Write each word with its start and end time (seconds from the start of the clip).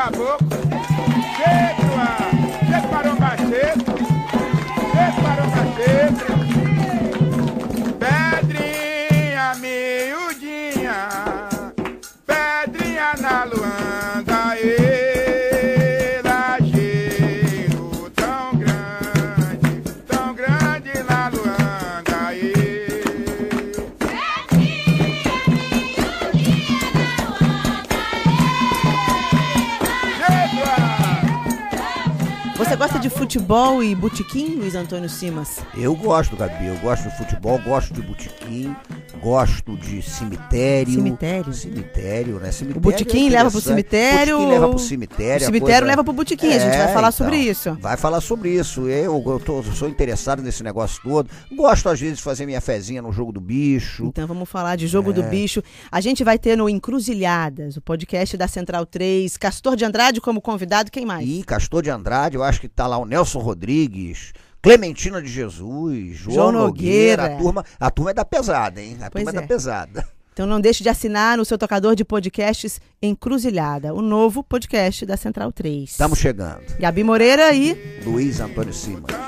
caboclo. 0.00 0.38
Cedo, 1.36 1.79
Você 32.60 32.76
gosta 32.76 32.98
de 32.98 33.08
futebol 33.08 33.82
e 33.82 33.94
botequim, 33.94 34.56
Luiz 34.56 34.74
Antônio 34.74 35.08
Simas? 35.08 35.60
Eu 35.76 35.96
gosto, 35.96 36.36
Gabi. 36.36 36.66
Eu 36.66 36.76
gosto 36.76 37.08
de 37.08 37.16
futebol, 37.16 37.58
gosto 37.58 37.94
de 37.94 38.02
botequim, 38.02 38.76
gosto 39.22 39.76
de 39.78 40.02
cemitério. 40.02 40.92
Cemitério? 40.92 41.52
Cemitério, 41.54 42.38
né? 42.38 42.52
Cemitério 42.52 42.76
O 42.76 42.80
botequim 42.80 43.26
é 43.28 43.30
leva 43.30 43.50
pro 43.50 43.60
cemitério? 43.62 44.36
Botequim 44.36 44.52
leva 44.52 44.66
pro 44.68 44.76
O 44.76 44.78
cemitério. 44.78 45.36
a 45.36 45.46
cemitério 45.46 45.72
coisa- 45.72 45.84
leva 45.86 46.04
pro 46.04 46.12
botequim, 46.12 46.48
a 46.48 46.58
gente 46.58 46.76
vai 46.76 46.90
É, 46.90 46.94
falar 46.94 47.08
então. 47.08 47.12
sobre 47.12 47.36
isso. 47.38 47.78
Vai 47.80 47.96
falar 47.96 48.20
sobre 48.20 48.50
isso. 48.50 48.86
Eu, 48.88 49.22
eu 49.26 49.40
tô- 49.40 49.62
sou 49.62 49.88
interessado 49.88 50.42
nesse 50.42 50.62
negócio 50.62 51.02
todo. 51.02 51.30
Gosto, 51.56 51.88
às 51.88 51.98
vezes, 51.98 52.18
de 52.18 52.22
fazer 52.22 52.44
minha 52.44 52.60
fezinha 52.60 53.00
no 53.00 53.10
jogo 53.10 53.32
do 53.32 53.40
bicho. 53.40 54.04
Então 54.04 54.26
vamos 54.28 54.48
falar 54.48 54.76
de 54.76 54.86
Jogo 54.86 55.10
É. 55.10 55.14
do 55.14 55.22
Bicho. 55.22 55.62
A 55.90 56.00
gente 56.00 56.22
vai 56.22 56.38
ter 56.38 56.56
no 56.56 56.68
Encruzilhadas, 56.68 57.76
o 57.76 57.80
podcast 57.80 58.36
da 58.36 58.46
Central 58.46 58.84
3, 58.84 59.36
Castor 59.38 59.74
de 59.76 59.84
Andrade 59.84 60.20
como 60.20 60.40
convidado, 60.42 60.90
quem 60.90 61.06
mais? 61.06 61.26
E 61.28 61.42
Castor 61.42 61.82
de 61.82 61.90
Andrade, 61.90 62.36
eu 62.36 62.42
acho 62.50 62.60
que 62.60 62.68
tá 62.68 62.86
lá 62.86 62.98
o 62.98 63.06
Nelson 63.06 63.38
Rodrigues, 63.38 64.32
Clementina 64.60 65.22
de 65.22 65.28
Jesus, 65.28 66.16
João, 66.16 66.34
João 66.34 66.52
Nogueira. 66.52 67.22
Nogueira. 67.22 67.24
A 67.24 67.38
turma, 67.38 67.64
a 67.78 67.90
turma 67.90 68.10
é 68.10 68.14
da 68.14 68.24
pesada, 68.24 68.82
hein? 68.82 68.98
A 69.00 69.10
Pois 69.10 69.24
turma 69.24 69.30
é 69.30 69.38
é. 69.38 69.40
da 69.42 69.46
pesada. 69.48 70.06
Então 70.32 70.46
não 70.46 70.60
deixe 70.60 70.82
de 70.82 70.88
assinar 70.88 71.36
no 71.36 71.44
seu 71.44 71.58
tocador 71.58 71.94
de 71.94 72.04
podcasts 72.04 72.80
Encruzilhada, 73.02 73.92
o 73.92 74.00
novo 74.00 74.42
podcast 74.42 75.04
da 75.04 75.16
Central 75.16 75.52
3. 75.52 75.90
Estamos 75.90 76.18
chegando. 76.18 76.62
Gabi 76.78 77.02
Moreira 77.04 77.52
e 77.52 78.00
Luiz 78.04 78.40
Antônio 78.40 78.72
Simas. 78.72 79.19